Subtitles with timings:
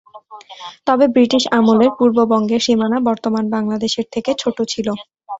[0.87, 4.93] তবে ব্রিটিশ আমলের পূর্ববঙ্গের সীমানা বর্তমান বাংলাদেশের থেকে ছোট ছিলো।